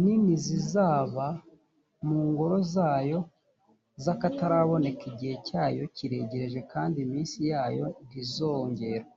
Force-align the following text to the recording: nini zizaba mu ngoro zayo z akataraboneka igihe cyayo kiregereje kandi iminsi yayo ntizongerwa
nini 0.00 0.34
zizaba 0.44 1.26
mu 2.06 2.18
ngoro 2.28 2.56
zayo 2.74 3.18
z 4.02 4.04
akataraboneka 4.14 5.02
igihe 5.12 5.34
cyayo 5.46 5.82
kiregereje 5.96 6.60
kandi 6.72 6.96
iminsi 7.04 7.38
yayo 7.50 7.86
ntizongerwa 8.06 9.08